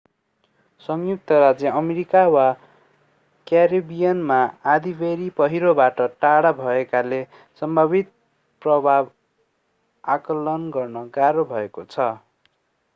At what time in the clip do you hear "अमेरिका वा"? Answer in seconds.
1.79-2.45